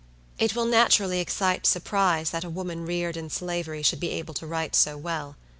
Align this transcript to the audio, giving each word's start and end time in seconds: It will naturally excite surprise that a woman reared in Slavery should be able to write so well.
It 0.39 0.55
will 0.55 0.65
naturally 0.65 1.19
excite 1.19 1.67
surprise 1.67 2.31
that 2.31 2.43
a 2.43 2.49
woman 2.49 2.87
reared 2.87 3.15
in 3.15 3.29
Slavery 3.29 3.83
should 3.83 3.99
be 3.99 4.09
able 4.09 4.33
to 4.33 4.47
write 4.47 4.75
so 4.75 4.97
well. 4.97 5.35